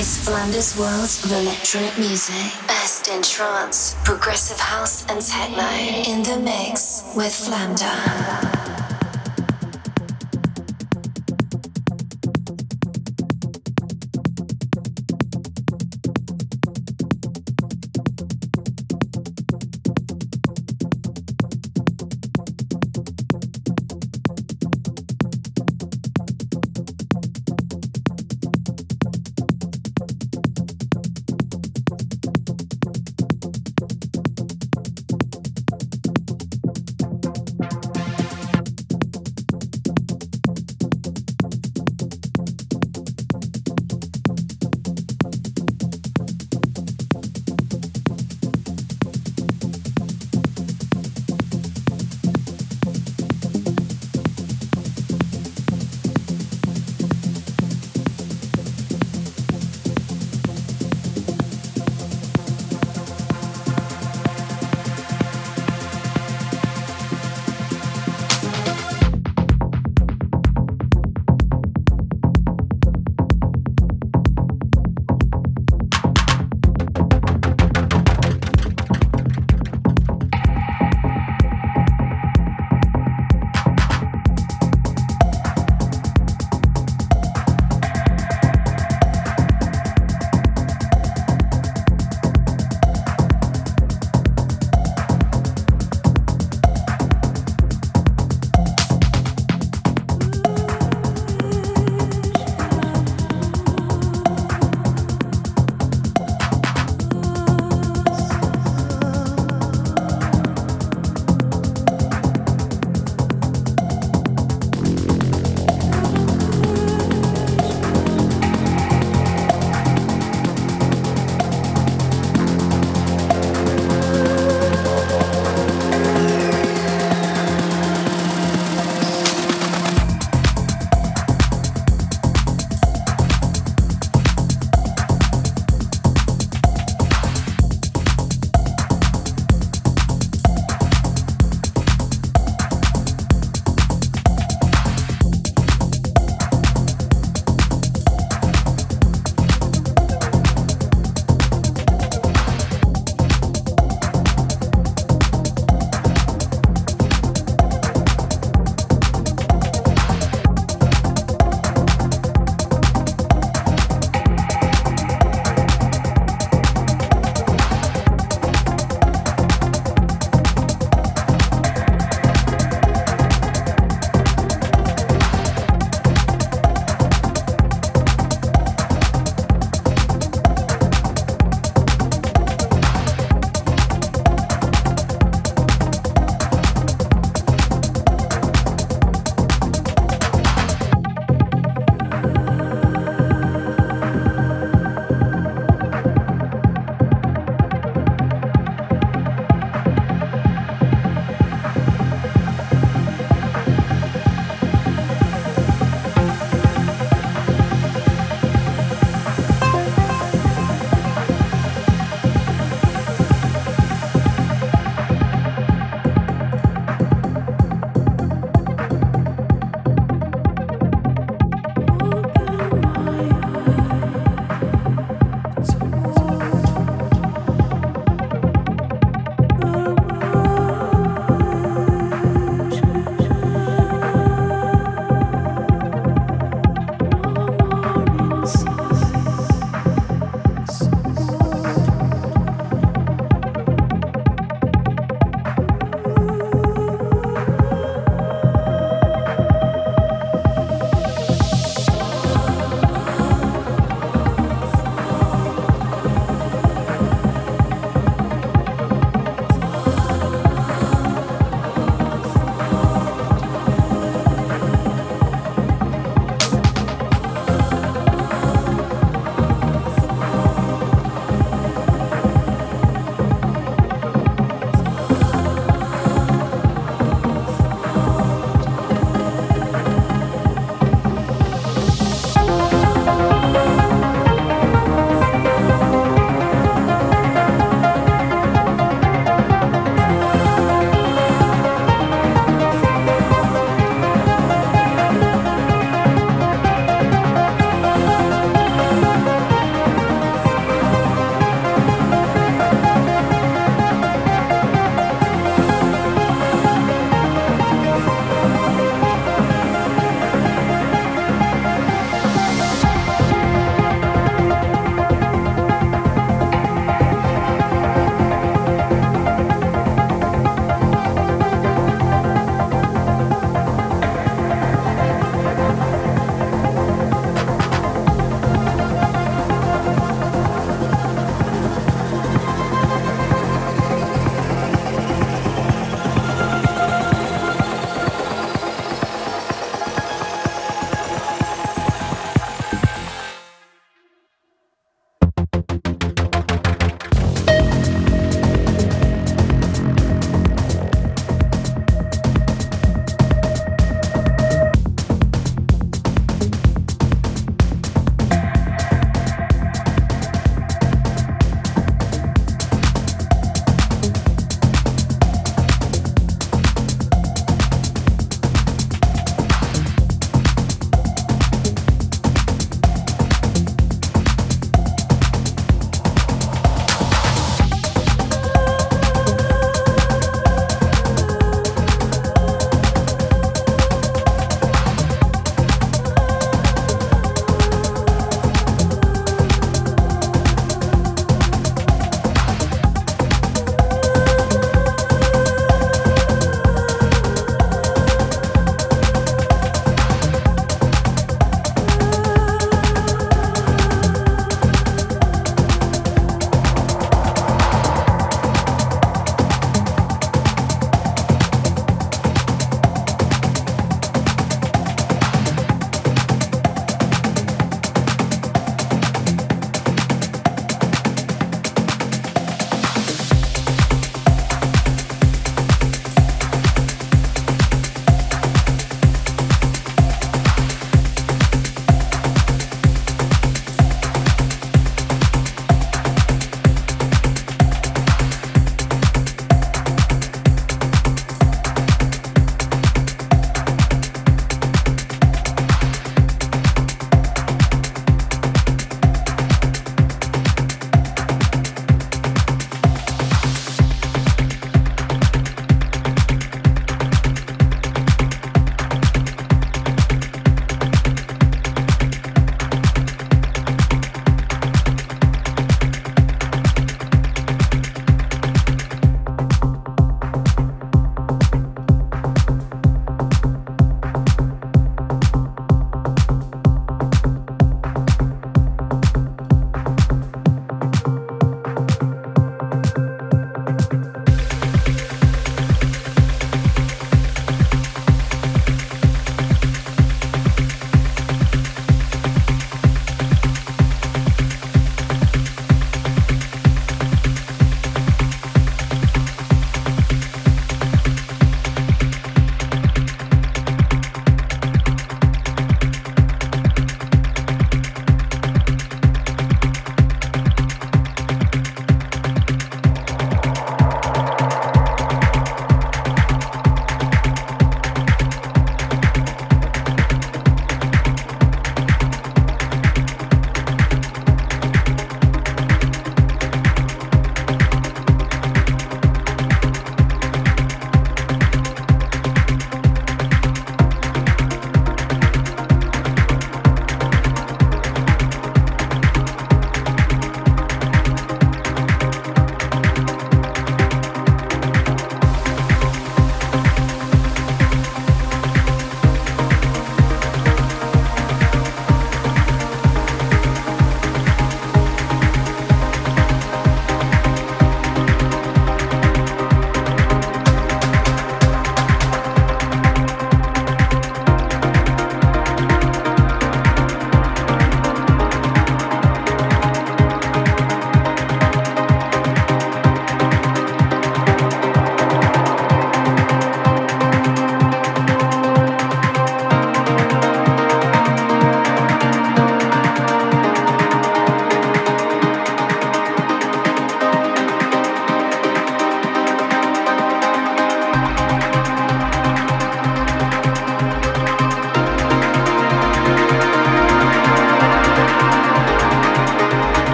[0.00, 2.54] is Flamda's World of electronic music.
[2.66, 5.62] Best in trance, progressive house, and techno.
[6.10, 8.59] In the mix with Flamda.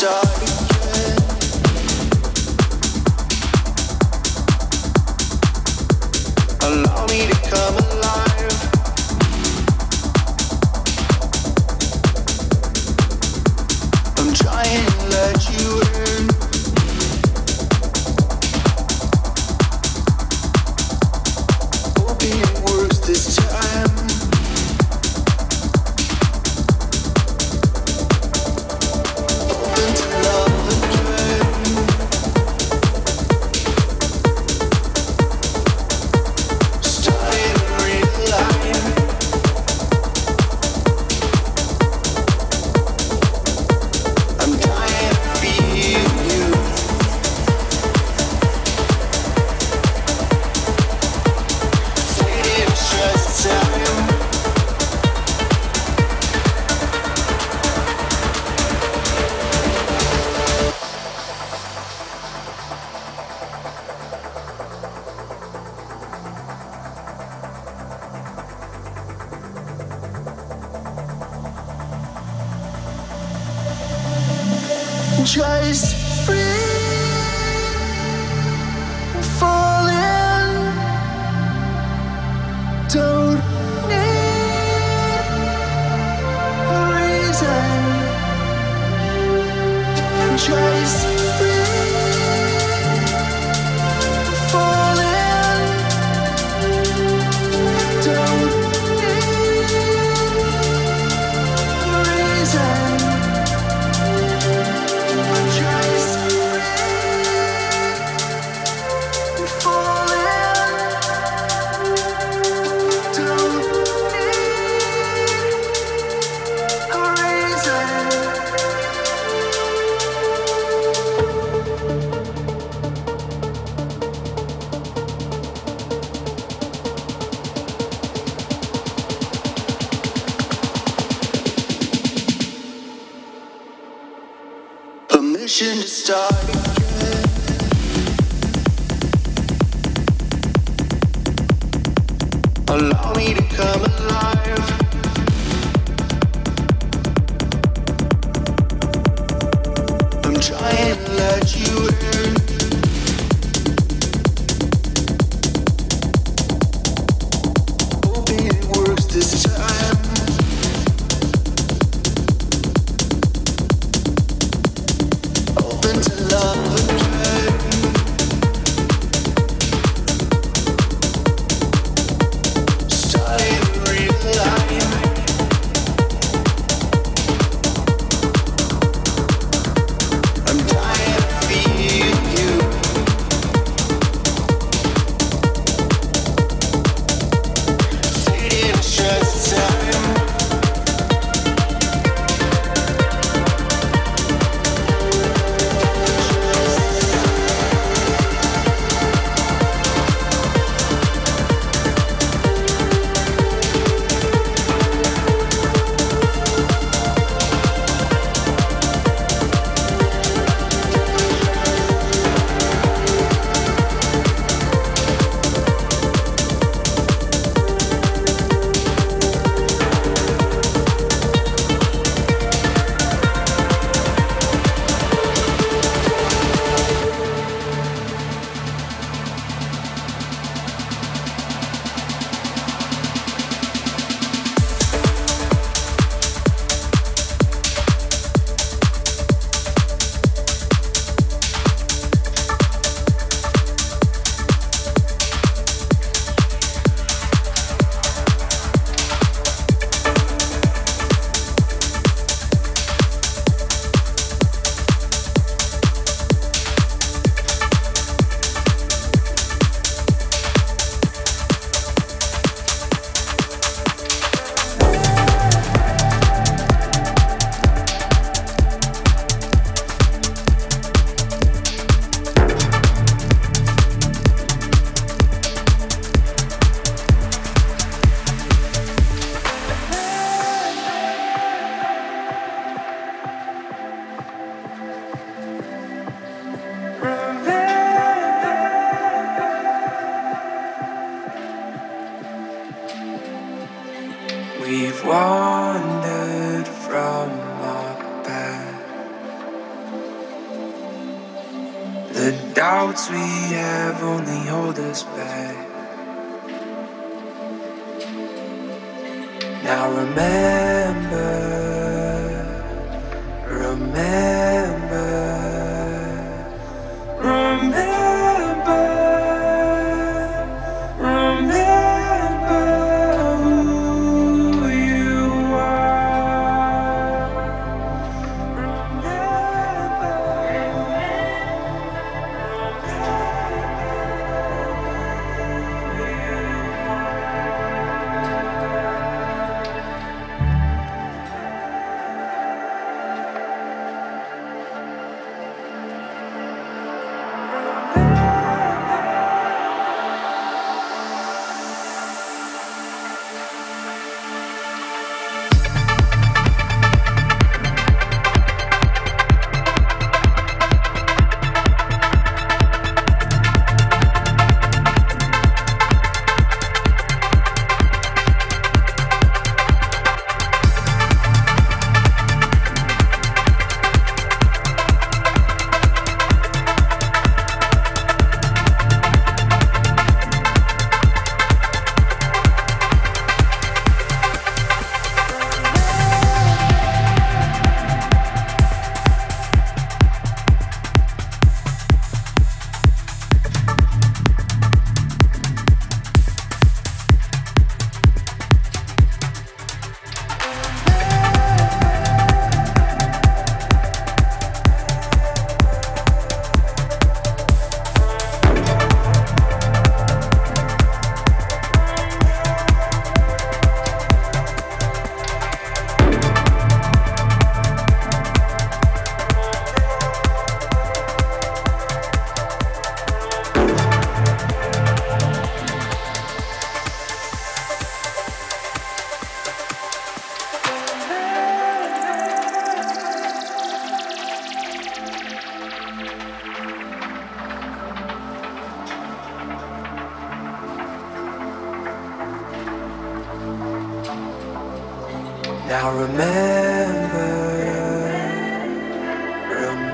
[0.00, 0.49] start.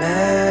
[0.07, 0.46] Yeah.